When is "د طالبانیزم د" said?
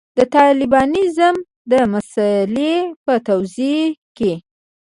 0.17-1.73